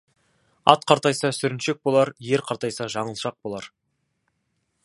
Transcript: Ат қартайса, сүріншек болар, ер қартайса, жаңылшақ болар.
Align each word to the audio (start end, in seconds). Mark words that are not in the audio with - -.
Ат 0.71 0.87
қартайса, 0.91 1.31
сүріншек 1.39 1.81
болар, 1.89 2.13
ер 2.33 2.47
қартайса, 2.51 2.91
жаңылшақ 2.97 3.41
болар. 3.49 3.73